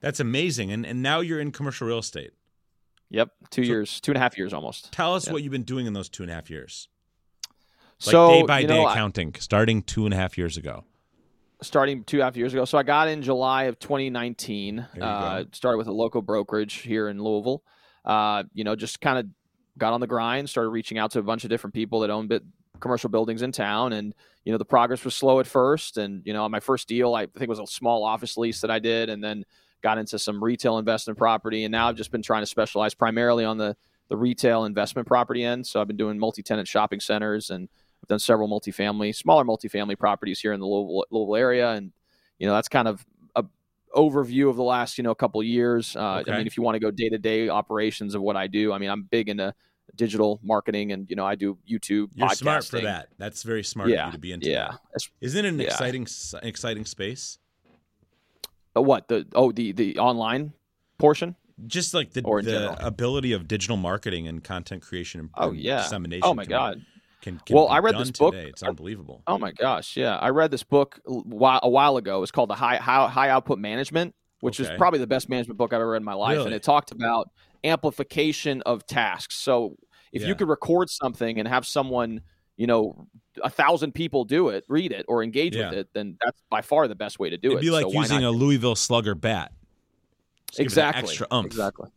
[0.00, 0.70] That's amazing.
[0.72, 2.32] And and now you're in commercial real estate.
[3.10, 4.92] Yep, two So- years, two and a half years almost.
[4.92, 5.32] Tell us Yeah.
[5.34, 6.88] what you've been doing in those two and a half years.
[8.06, 10.84] Like so day by day know, I- accounting, starting two and a half years ago.
[11.62, 12.66] starting two and a half years ago.
[12.66, 14.80] So I got in July of 2019.
[15.00, 17.62] Uh, started with a local brokerage here in Louisville.
[18.04, 19.26] Uh, you know, just kind of
[19.78, 22.26] got on the grind, started reaching out to a bunch of different people that own
[22.26, 22.42] bit
[22.80, 24.14] commercial buildings in town, and
[24.44, 25.96] you know the progress was slow at first.
[25.96, 28.78] And you know, my first deal, I think was a small office lease that I
[28.78, 29.44] did, and then
[29.82, 33.44] got into some retail investment property, and now I've just been trying to specialize primarily
[33.44, 33.76] on the
[34.08, 35.66] the retail investment property end.
[35.66, 37.68] So I've been doing multi-tenant shopping centers and
[38.02, 41.92] I've done several multifamily, smaller multifamily properties here in the Louisville, Louisville area, and
[42.38, 43.04] you know that's kind of
[43.94, 45.94] overview of the last you know couple of years.
[45.96, 46.32] Uh, Okay.
[46.32, 48.72] I mean, if you want to go day to day operations of what I do,
[48.72, 49.54] I mean, I'm big into
[49.96, 52.08] digital marketing, and you know I do YouTube.
[52.14, 52.36] You're podcasting.
[52.36, 53.08] smart for that.
[53.18, 54.50] That's very smart of Yeah, you to be into.
[54.50, 54.68] Yeah.
[54.68, 55.66] That's- Isn't it an Yeah.
[55.66, 56.06] exciting
[56.42, 57.38] exciting space?
[58.76, 60.52] uh, what the oh the the online
[60.98, 61.36] portion?
[61.68, 62.76] Just like the, the general.
[62.80, 65.82] ability of digital marketing and content creation and, Oh yeah.
[65.82, 66.24] dissemination.
[66.24, 66.84] Oh my god.
[67.24, 68.50] Can, can Well, I read this book- today.
[68.50, 69.22] It's unbelievable.
[69.26, 70.16] Oh my gosh, yeah.
[70.18, 72.22] I read this book a while, ago.
[72.22, 74.70] It's called the High High, High Output Management, which Okay.
[74.70, 76.34] is probably the best management book I've ever read in my life.
[76.36, 76.46] Really?
[76.48, 77.30] And it talked about
[77.64, 79.36] amplification of tasks.
[79.36, 79.76] So
[80.12, 80.28] if Yeah.
[80.28, 82.20] you could record something and have someone,
[82.58, 83.06] you know,
[83.42, 85.70] a thousand people do it, read it, or engage Yeah.
[85.70, 87.62] with it, then that's by far the best way to do It'd it.
[87.62, 89.50] be like So using a Louisville Slugger bat.
[90.50, 91.46] Just give it that exactly extra umph.
[91.46, 91.88] Exactly.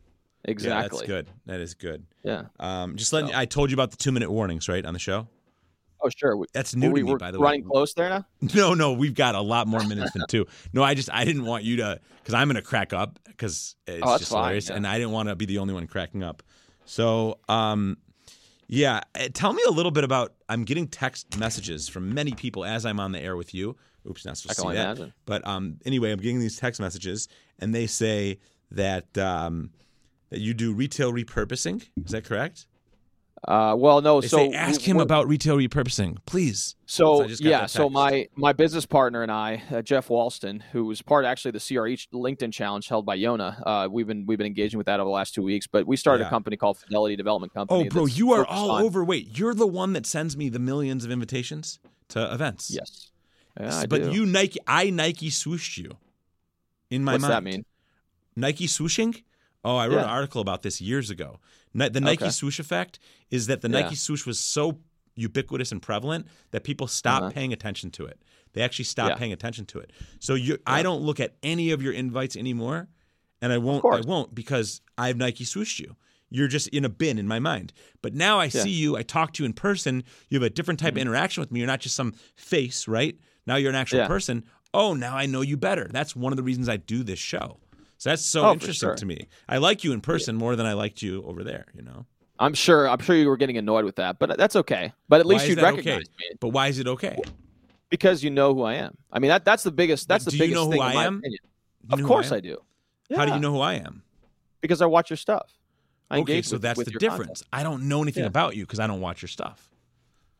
[0.48, 0.98] Yeah, Exactly.
[1.00, 1.28] that's good.
[1.46, 2.06] That is good.
[2.24, 2.44] Yeah.
[2.60, 3.30] Um, just letting.
[3.32, 5.28] So- I told you about the two minute warnings, right, on the show.
[6.00, 6.46] Oh sure.
[6.54, 7.66] That's new we to me, were by the running way.
[7.66, 8.26] Running close there now.
[8.56, 10.46] No, no, we've got a lot more minutes than two.
[10.72, 14.04] No, I just I didn't want you to because I'm gonna crack up because it's
[14.06, 14.76] Oh, just fine, hilarious, yeah.
[14.76, 16.44] and I didn't want to be the only one cracking up.
[16.86, 17.98] So, um,
[18.68, 20.34] yeah, uh, tell me a little bit about.
[20.48, 23.76] I'm getting text messages from many people as I'm on the air with you.
[24.08, 24.86] Oops, not supposed to see that.
[24.86, 25.14] imagine.
[25.26, 27.28] But um, anyway, I'm getting these text messages,
[27.60, 28.38] and they say
[28.72, 29.72] that um,
[30.30, 31.88] that you do retail repurposing.
[32.04, 32.68] Is that correct?
[33.48, 34.20] Uh, well, no.
[34.20, 36.76] They so say ask him about retail repurposing, please.
[36.88, 40.62] So I just got yeah, so my my business partner and I, uh, Jeff Walston,
[40.72, 44.40] who was part actually the CRH LinkedIn challenge held by Yona, uh, we've been we've
[44.40, 45.68] been engaging with that over the last two weeks.
[45.68, 46.28] But we started Yeah.
[46.28, 47.86] a company called Fidelity Development Company.
[47.86, 49.06] Oh, bro, you are all on- over.
[49.06, 51.78] Wait, you're the one that sends me the millions of invitations
[52.10, 52.72] to events.
[52.74, 53.12] Yes,
[53.60, 54.12] yeah, I but do.
[54.14, 55.92] you Nike, I Nike swooshed you.
[56.90, 57.66] In my What's mind, that mean?
[58.36, 59.22] Nike swooshing.
[59.64, 60.04] Oh, I wrote Yeah.
[60.04, 61.40] an article about this years ago.
[61.74, 62.32] The Nike Okay.
[62.32, 63.00] swoosh effect
[63.30, 63.82] is that the Yeah.
[63.82, 64.80] Nike swoosh was so
[65.16, 67.32] ubiquitous and prevalent that people stopped Uh-huh.
[67.32, 68.22] paying attention to it.
[68.54, 69.18] They actually stopped Yeah.
[69.18, 69.92] paying attention to it.
[70.20, 72.88] So you, I don't look at any of your invites anymore,
[73.42, 73.84] and I won't.
[73.86, 75.96] I won't because I've Nike swooshed you.
[76.30, 77.72] You're just in a bin in my mind.
[78.02, 78.48] But now I.
[78.48, 78.60] Mm-hmm.
[78.64, 78.98] see you.
[78.98, 80.04] I talk to you in person.
[80.30, 81.60] You have a different type of interaction with me.
[81.60, 83.18] You're not just some face, right?
[83.46, 84.44] Now you're an actual person.
[84.74, 85.88] Oh, now I know you better.
[85.92, 87.60] That's one of the reasons I do this show.
[87.98, 88.96] So that's so Oh, interesting sure.
[88.96, 89.28] to me.
[89.50, 91.66] I like you in person more than I liked you over there.
[91.74, 92.06] You know.
[92.40, 92.88] I'm sure.
[92.88, 94.94] I'm sure you were getting annoyed with that, but that's okay.
[95.10, 95.98] But at Why least you'd recognize okay?
[96.20, 97.18] me But why is it okay?
[97.90, 98.96] because you know who I am.
[99.12, 100.08] I mean, that that's the biggest.
[100.08, 100.82] That's But the do you know who thing.
[100.82, 101.22] I in my am?
[101.90, 102.58] Of course I, I, do.
[103.16, 104.04] How do you know who I am?
[104.62, 105.52] Because I watch your stuff.
[106.12, 107.42] I Okay, so with- that's with the difference.
[107.42, 107.48] content.
[107.54, 108.28] I don't know anything Yeah.
[108.28, 109.70] about you because I don't watch your stuff.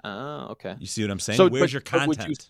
[0.04, 0.76] Oh, okay.
[0.80, 1.38] You see what I'm saying?
[1.38, 2.50] So, Where's but- your but would you- content?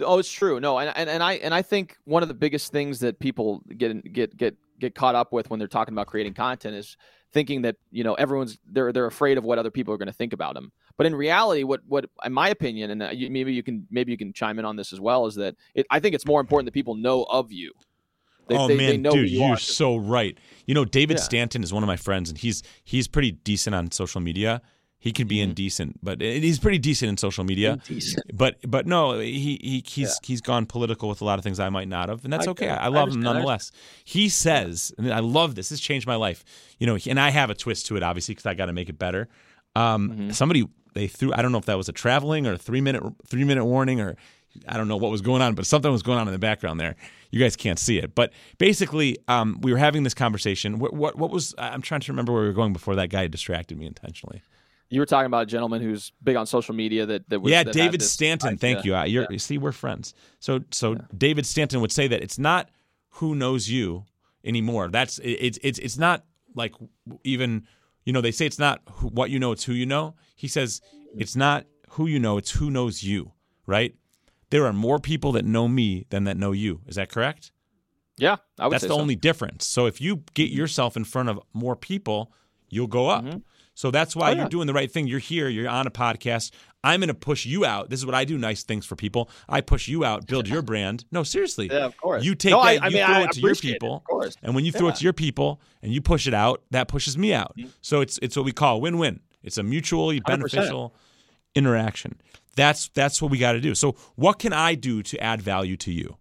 [0.00, 0.60] Oh, it's true.
[0.60, 3.62] No, and, and and I and I think one of the biggest things that people
[3.76, 6.96] get get get get caught up with when they're talking about creating content is
[7.32, 10.12] thinking that you know everyone's they're they're afraid of what other people are going to
[10.12, 10.72] think about them.
[10.96, 14.18] But in reality, what what in my opinion, and uh, maybe you can maybe you
[14.18, 16.66] can chime in on this as well, is that it, I think it's more important
[16.66, 17.72] that people know of you.
[18.48, 20.38] They, oh they, man, they dude, you are so right.
[20.66, 21.24] You know, David yeah.
[21.24, 24.62] Stanton is one of my friends, and he's he's pretty decent on social media.
[24.98, 25.50] He can be mm-hmm.
[25.50, 27.72] indecent, but he's pretty decent in social media.
[27.72, 28.24] Indecent.
[28.32, 30.26] But but no, he, he he's yeah.
[30.26, 32.50] he's gone political with a lot of things I might not have, and that's I,
[32.52, 32.68] okay.
[32.68, 33.70] I, I love I him nonetheless.
[34.04, 35.68] He says, and I love this.
[35.68, 36.44] This changed my life.
[36.78, 38.88] You know, and I have a twist to it, obviously, because I got to make
[38.88, 39.28] it better.
[39.74, 40.30] Um, mm-hmm.
[40.30, 41.32] Somebody they threw.
[41.32, 44.00] I don't know if that was a traveling or a three minute three minute warning
[44.00, 44.16] or
[44.66, 46.80] I don't know what was going on, but something was going on in the background
[46.80, 46.96] there.
[47.30, 50.78] You guys can't see it, but basically, um, we were having this conversation.
[50.78, 51.54] What, what, what was?
[51.58, 54.42] I'm trying to remember where we were going before that guy distracted me intentionally.
[54.88, 57.06] You were talking about a gentleman who's big on social media.
[57.06, 58.50] That that was, yeah, that David Stanton.
[58.50, 58.58] Idea.
[58.58, 58.94] Thank you.
[58.96, 59.38] Uh, you're, yeah.
[59.38, 60.14] See, we're friends.
[60.38, 61.00] So so yeah.
[61.16, 62.70] David Stanton would say that it's not
[63.10, 64.04] who knows you
[64.44, 64.88] anymore.
[64.88, 66.24] That's it's it's it's not
[66.54, 66.74] like
[67.24, 67.66] even
[68.04, 70.14] you know they say it's not who, what you know, it's who you know.
[70.36, 70.80] He says
[71.16, 73.32] it's not who you know, it's who knows you.
[73.66, 73.94] Right?
[74.50, 76.80] There are more people that know me than that know you.
[76.86, 77.50] Is that correct?
[78.18, 78.74] Yeah, I would.
[78.74, 79.00] That's the so.
[79.00, 79.66] only difference.
[79.66, 82.32] So if you get yourself in front of more people,
[82.70, 83.24] you'll go up.
[83.24, 83.38] Mm-hmm.
[83.76, 84.40] So that's why oh, yeah.
[84.40, 85.06] you're doing the right thing.
[85.06, 86.50] You're here, you're on a podcast.
[86.82, 87.90] I'm going to push you out.
[87.90, 89.28] This is what I do nice things for people.
[89.50, 91.04] I push you out, build your brand.
[91.12, 91.68] No, seriously.
[91.70, 92.24] Yeah, of course.
[92.24, 93.90] You take no, that, I, you I mean, throw I it to your people.
[93.90, 94.36] It, of course.
[94.42, 94.94] And when you throw yeah.
[94.94, 97.54] it to your people and you push it out, that pushes me out.
[97.58, 97.68] Mm-hmm.
[97.82, 99.20] So it's it's what we call win-win.
[99.42, 100.92] It's a mutually beneficial 100%.
[101.54, 102.20] interaction.
[102.56, 103.74] That's that's what we got to do.
[103.74, 106.16] So what can I do to add value to you?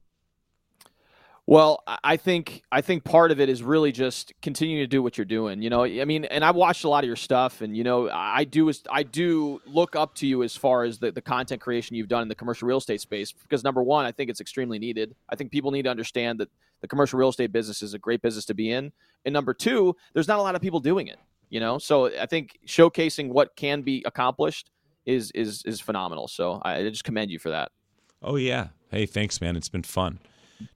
[1.48, 5.16] Well, I think I think part of it is really just continuing to do what
[5.16, 5.62] you're doing.
[5.62, 8.10] You know, I mean, and I've watched a lot of your stuff, and you know,
[8.10, 11.96] I do I do look up to you as far as the, the content creation
[11.96, 13.32] you've done in the commercial real estate space.
[13.32, 15.14] Because number one, I think it's extremely needed.
[15.30, 16.50] I think people need to understand that
[16.82, 18.92] the commercial real estate business is a great business to be in.
[19.24, 21.20] And number two, there's not a lot of people doing it.
[21.50, 24.72] You know, so I think showcasing what can be accomplished
[25.06, 26.28] is is is phenomenal.
[26.28, 27.72] So I just commend you for that.
[28.24, 28.70] Oh yeah.
[28.90, 29.56] Hey, thanks, man.
[29.56, 30.18] It's been fun.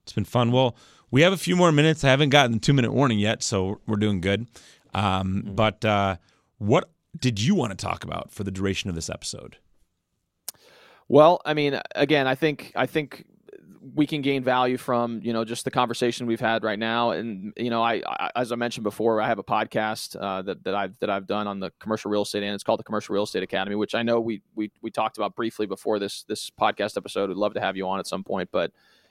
[0.02, 0.52] It's been fun.
[0.52, 0.76] Well,
[1.10, 2.04] we have a few more minutes.
[2.04, 4.46] I haven't gotten the two minute warning yet, so we're doing good.
[4.94, 5.54] Um, mm-hmm.
[5.54, 6.16] But uh,
[6.58, 9.56] what did you want to talk about for the duration of this episode?
[11.08, 13.24] Well, I mean, again, I think I think
[13.94, 17.52] we can gain value from you know just the conversation we've had right now and
[17.56, 20.74] you know I, I as i mentioned before i have a podcast uh, that, that
[20.74, 23.22] i've that i've done on the commercial real estate and it's called the commercial real
[23.22, 26.96] estate academy which i know we we, we talked about briefly before this this podcast
[26.96, 28.70] episode we'd love to have you on at some point but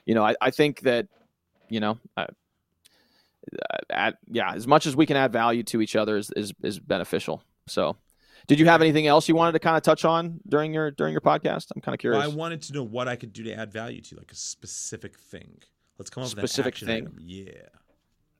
[0.09, 1.07] you know, I, I think that,
[1.69, 2.25] you know, uh,
[3.91, 6.79] at, yeah, as much as we can add value to each other is, is, is
[6.79, 7.43] beneficial.
[7.67, 7.95] So,
[8.47, 11.11] did you have anything else you wanted to kind of touch on during your during
[11.11, 11.67] your podcast?
[11.75, 12.23] I'm kind of curious.
[12.23, 14.35] Well, I wanted to know what I could do to add value to, like a
[14.35, 15.59] specific thing.
[15.99, 17.03] Let's come up specific with an thing.
[17.05, 17.17] Item.
[17.19, 17.51] Yeah.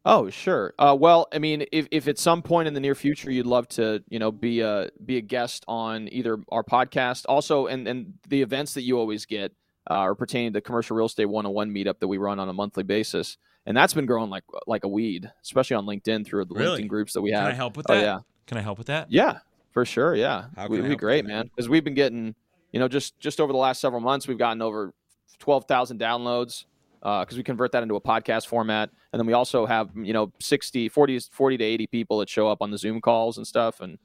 [0.06, 0.74] Oh, sure.
[0.80, 3.68] Uh, well, I mean, if, if at some point in the near future you'd love
[3.70, 8.16] to, you know, be a be a guest on either our podcast, also, and and
[8.28, 9.54] the events that you always get,
[9.90, 12.84] uh, or pertaining to commercial real estate 101 meetup that we run on a monthly
[12.84, 13.38] basis.
[13.66, 16.84] And that's been growing like like a weed, especially on LinkedIn through the really?
[16.84, 17.44] LinkedIn groups that we have.
[17.44, 18.00] Can I help with oh, that?
[18.00, 18.20] Oh, yeah.
[18.48, 19.12] Can I help with that?
[19.12, 19.40] Yeah,
[19.72, 20.16] for sure.
[20.16, 20.46] Yeah.
[20.58, 21.46] It would be great, man.
[21.46, 22.34] Because we've been getting,
[22.72, 24.94] you know, just just over the last several months, we've gotten over
[25.40, 26.66] 12,000 downloads
[27.00, 28.90] because uh, we convert that into a podcast format.
[29.14, 32.48] And then we also have, you know, 60, 40, 40 to 80 people that show
[32.48, 33.80] up on the Zoom calls and stuff.
[33.80, 33.98] And,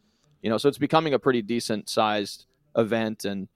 [0.42, 3.24] you know, so it's becoming a pretty decent sized event.
[3.24, 3.48] And,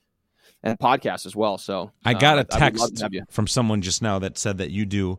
[0.62, 1.58] and podcast as well.
[1.58, 5.18] So I got uh, a text from someone just now that said that you do.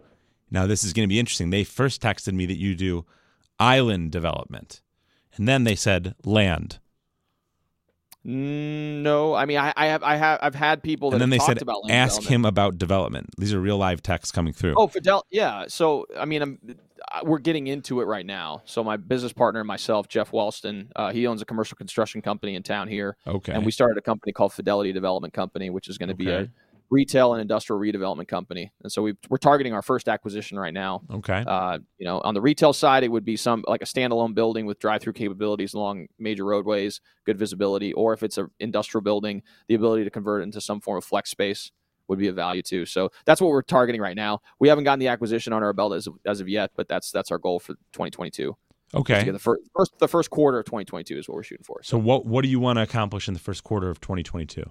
[0.52, 1.50] Now this is going to be interesting.
[1.50, 3.06] They first texted me that you do
[3.60, 4.82] island development,
[5.36, 6.80] and then they said land.
[8.24, 11.40] No, I mean I, I have I have I've had people that and then they
[11.40, 13.30] said ask him about development.
[13.38, 14.74] These are real live texts coming through.
[14.78, 15.66] Oh, Fidel, yeah.
[15.70, 16.60] So I mean, I'm,
[17.24, 18.62] we're getting into it right now.
[18.66, 22.56] So my business partner and myself, Jeff Wellston, uh, he owns a commercial construction company
[22.56, 23.16] in town here.
[23.26, 26.24] Okay, and we started a company called Fidelity Development Company, which is going to okay.
[26.26, 26.50] be a
[26.90, 28.72] retail and industrial redevelopment company.
[28.82, 31.02] And so we are targeting our first acquisition right now.
[31.12, 31.44] Okay.
[31.46, 34.66] Uh, you know, on the retail side, it would be some like a standalone building
[34.66, 39.76] with drive-through capabilities along major roadways, good visibility, or if it's an industrial building, the
[39.76, 41.72] ability to convert it into some form of flex space
[42.08, 42.86] would be a value too.
[42.86, 44.42] So that's what we're targeting right now.
[44.60, 47.12] We haven't gotten the acquisition on our belt as of, as of yet, but that's
[47.12, 48.56] that's our goal for 2022.
[48.96, 49.30] Okay.
[49.30, 51.82] The first, first the first quarter of 2022 is what we're shooting for.
[51.84, 51.98] So.
[51.98, 54.64] so what what do you want to accomplish in the first quarter of 2022?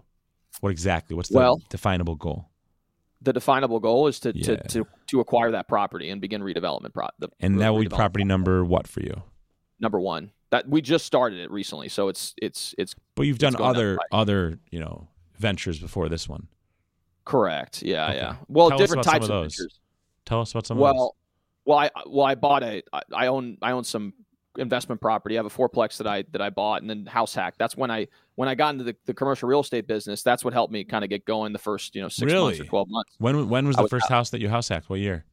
[0.61, 1.15] What exactly?
[1.17, 2.49] What's the well, definable goal?
[3.21, 4.45] The definable goal is to, yeah.
[4.45, 6.95] to, to, to, acquire that property and begin redevelopment.
[6.95, 9.23] Pro, the, and that will be property number what for you?
[9.81, 10.31] Number one.
[10.50, 12.95] That we just started it recently, so it's it's it's.
[13.17, 16.49] But you've done other other you know ventures before this one.
[17.25, 17.83] Correct.
[17.83, 18.17] Yeah, Okay.
[18.17, 18.37] yeah.
[18.49, 19.57] Well, Tell different types of of those.
[19.57, 19.81] ventures.
[20.25, 20.95] Tell us about some of those.
[20.95, 21.17] Well,
[21.67, 24.15] well, I well I bought a I own I own some
[24.59, 25.37] investment property.
[25.37, 27.55] I have a fourplex that I that I bought, and then house hack.
[27.59, 30.23] That's when I when I got into the, the commercial real estate business.
[30.23, 32.65] That's what helped me kind of get going the first you know six months or
[32.65, 33.15] twelve months.
[33.19, 34.91] When when was the was first house that you house hacked?
[34.91, 35.25] What year?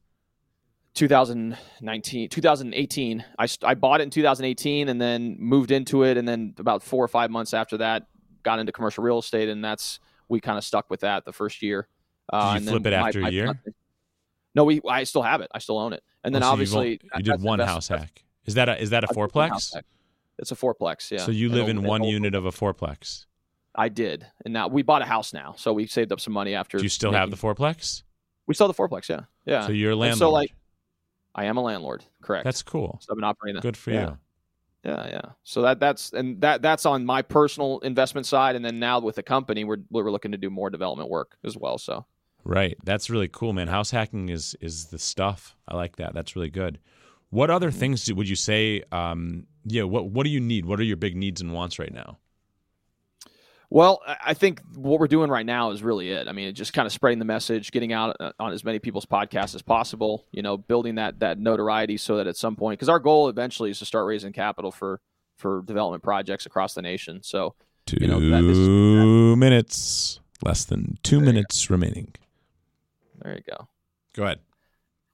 [0.94, 6.54] 2019 2018 I, I bought it in 2018 and then moved into it and then
[6.58, 8.06] about four or five months after that
[8.42, 11.60] got into commercial real estate and that's we kind of stuck with that the first
[11.62, 11.86] year
[12.32, 13.44] uh, you and then flip it my- after a year?
[13.44, 13.70] fiance-
[14.54, 16.98] no we i still have it i still own it and then Oh, so obviously
[17.16, 18.24] you did one house hack.
[18.46, 19.82] Is that a is that a I did one house fourplex?
[20.38, 23.26] it's a fourplex yeah So you live in one unit of a fourplex.
[23.74, 26.54] i did and now we bought a house now so we saved up some money
[26.54, 28.02] after Do you still have the fourplex?
[28.46, 30.18] we still have the fourplex yeah yeah So you're a And landlord.
[30.18, 30.52] so like
[31.34, 32.98] i am a landlord correct That's cool.
[33.02, 34.00] so i've been operating that Good for yeah.
[34.10, 34.18] you.
[34.84, 35.22] Yeah, yeah.
[35.42, 39.16] So that that's and that that's on my personal investment side, and then now with
[39.16, 41.76] the company, we're we're looking to do more development work as well.
[41.76, 42.06] So
[42.44, 42.76] Right.
[42.84, 43.66] That's really cool, man.
[43.66, 45.56] House hacking is is the stuff.
[45.66, 46.14] I like that.
[46.14, 46.78] That's really good.
[47.30, 47.78] What other Mm-hmm.
[47.78, 48.82] things do, would you say?
[48.92, 49.82] Um, yeah.
[49.82, 50.64] What What do you need?
[50.64, 52.18] What are your big needs and wants right now?
[53.68, 56.28] Well, I think what we're doing right now is really it.
[56.28, 59.06] I mean, just kind of spreading the message, getting out uh, on as many people's
[59.06, 60.24] podcasts as possible.
[60.30, 63.70] You know, building that that notoriety so that at some point, because our goal eventually
[63.70, 65.00] is to start raising capital for
[65.36, 67.22] for development projects across the nation.
[67.22, 67.54] So
[67.86, 70.20] Two You know, that- minutes.
[70.42, 71.32] Less than two There you go.
[71.32, 72.12] minutes remaining.
[73.22, 73.68] there you go.
[74.14, 74.40] Go ahead.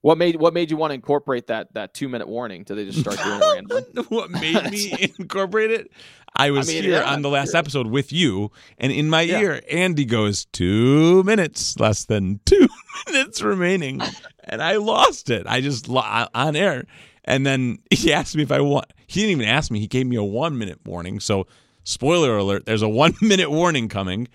[0.03, 2.65] What made what made you want to incorporate that that two minute warning?
[2.65, 4.03] Did they just start doing it randomly?
[4.09, 5.91] what made me incorporate it?
[6.35, 9.41] I was mean, here yeah, on the last episode with you, and in my Yeah.
[9.41, 12.69] ear, Andy goes, Two minutes, less than two
[13.07, 14.01] minutes remaining.
[14.45, 15.47] and I lost it.
[15.47, 16.85] I just on air.
[17.25, 19.79] And then he asked me if I want, he didn't even ask me.
[19.79, 21.21] He gave me a one minute warning.
[21.21, 21.47] So,
[21.85, 24.27] spoiler alert, there's a one minute warning coming.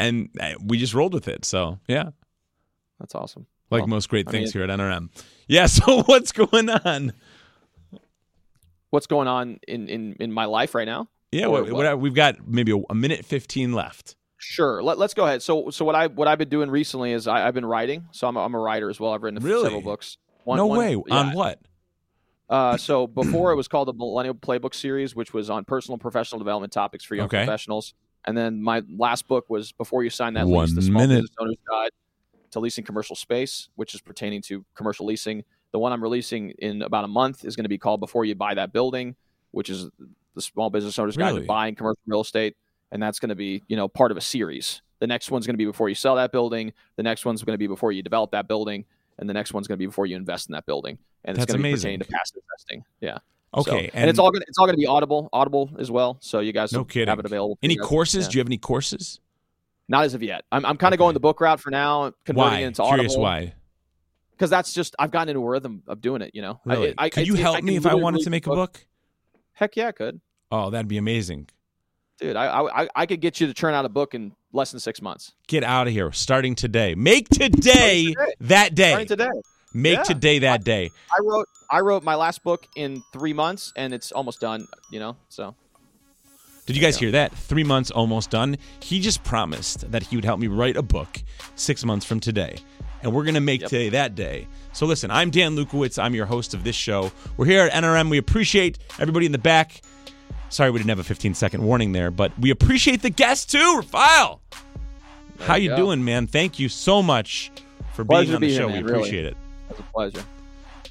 [0.00, 1.44] And uh, we just rolled with it.
[1.44, 2.10] So, yeah,
[2.98, 3.46] That's awesome.
[3.72, 5.08] Like Well, most great I things mean- here at NRM.
[5.48, 5.66] Yeah.
[5.66, 7.12] So, what's going on?
[8.90, 11.08] What's going on in in in my life right now?
[11.30, 11.98] Yeah, what, what?
[11.98, 14.16] we've got maybe a, a minute 15 left.
[14.36, 14.82] Sure.
[14.82, 15.40] Let, let's go ahead.
[15.40, 18.06] So, so what I what I've been doing recently is I, I've been writing.
[18.12, 19.12] So I'm a, I'm a writer as well.
[19.14, 19.62] I've written Really?
[19.62, 20.18] several books.
[20.44, 21.02] One- no one- way.
[21.06, 21.14] yeah.
[21.16, 21.58] On what?
[22.50, 26.02] Uh, so before it was called the Millennial Playbook series, which was on personal and
[26.02, 27.38] professional development topics for young Okay.
[27.46, 27.94] professionals.
[28.26, 31.22] And then my last book was before you sign that One lease, the Small minute.
[31.22, 31.90] Business Owner's Guide
[32.52, 35.44] to Leasing Commercial Space, which is pertaining to commercial leasing.
[35.72, 38.34] The one I'm releasing in about a month is going to be called Before You
[38.34, 39.16] Buy That Building,
[39.52, 39.88] which is
[40.34, 42.56] the Small Business Owner's Guide to Buying Commercial Real Estate.
[42.90, 44.82] And that's going to be, you know, part of a series.
[44.98, 46.72] The next one's going to be before you sell that building.
[46.96, 48.84] The next one's going to be before you develop that building.
[49.18, 50.98] And the next one's going to be before you invest in that building.
[51.24, 52.84] And it's going to be pertaining to passive investing.
[53.00, 53.18] Yeah.
[53.54, 53.88] Okay.
[53.88, 56.16] So- and, it's all gonna it's all gonna be audible, audible as well.
[56.20, 57.08] So you guys No kidding.
[57.08, 57.58] have it available.
[57.62, 58.24] any courses?
[58.26, 58.30] Yeah.
[58.30, 59.20] Do you have any courses?
[59.88, 60.44] Not as of yet.
[60.52, 61.04] I'm I'm kind of Okay.
[61.04, 62.58] going the book route for now, converting Why?
[62.60, 63.22] it into Curious audible.
[63.22, 63.54] why?
[64.32, 66.30] Because that's just I've gotten into a rhythm of doing it.
[66.34, 66.60] You know.
[66.66, 66.94] I- Really?
[66.98, 68.86] I, Could I- you I help me if I wanted to make a the book?
[69.52, 70.20] Heck yeah, I could,
[70.50, 71.48] Oh, that'd be amazing.
[72.18, 72.36] dude.
[72.36, 74.80] I, I I- I could get you to turn out a book in less than
[74.80, 75.32] six months.
[75.46, 76.10] Get out of here.
[76.12, 76.94] Starting today.
[76.94, 78.34] Make today today.
[78.40, 78.90] that day.
[78.90, 79.28] Starting today.
[79.74, 80.02] Make Yeah.
[80.02, 80.90] today that day.
[81.10, 84.66] I wrote I wrote my last book in three months, and it's almost done.
[84.90, 85.16] You know.
[85.28, 85.54] So
[86.66, 87.34] Did you guys hear that?
[87.34, 88.56] Three months almost done.
[88.80, 91.20] He just promised that he would help me write a book
[91.56, 92.56] six months from today.
[93.02, 93.70] And we're going to make Yep.
[93.70, 94.46] today that day.
[94.72, 96.00] So listen, I'm Dan Lukowitz.
[96.00, 97.10] I'm your host of this show.
[97.36, 98.10] We're here at NRM.
[98.10, 99.82] We appreciate everybody in the back.
[100.50, 103.74] Sorry we didn't have a 15 second warning there, but we appreciate the guests too,
[103.78, 104.40] Rafael.
[105.40, 105.76] How you you go.
[105.76, 106.28] doing, man?
[106.28, 107.50] Thank you so much
[107.94, 108.68] for Pleasure being on the be here, show.
[108.68, 108.98] man, we really.
[109.00, 109.36] appreciate it.
[109.70, 110.22] it's a pleasure.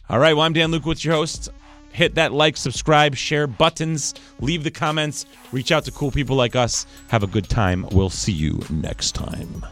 [0.10, 1.50] All right, well, I'm Dan Lukowitz, your host.
[1.92, 6.56] Hit that like, subscribe, share buttons, leave the comments, reach out to cool people like
[6.56, 6.86] us.
[7.10, 7.86] Have a good time.
[7.92, 9.66] We'll see you next time.